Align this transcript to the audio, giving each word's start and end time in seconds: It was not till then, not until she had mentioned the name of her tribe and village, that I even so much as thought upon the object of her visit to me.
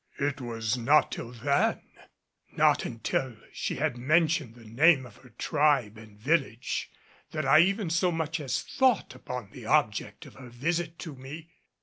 It 0.17 0.41
was 0.41 0.79
not 0.79 1.11
till 1.11 1.31
then, 1.31 1.79
not 2.53 2.85
until 2.85 3.35
she 3.53 3.75
had 3.75 3.99
mentioned 3.99 4.55
the 4.55 4.65
name 4.65 5.05
of 5.05 5.17
her 5.17 5.29
tribe 5.29 5.95
and 5.95 6.17
village, 6.17 6.89
that 7.29 7.45
I 7.45 7.59
even 7.59 7.91
so 7.91 8.11
much 8.11 8.39
as 8.39 8.63
thought 8.63 9.13
upon 9.13 9.51
the 9.51 9.67
object 9.67 10.25
of 10.25 10.33
her 10.37 10.49
visit 10.49 10.97
to 11.05 11.13
me. 11.13 11.51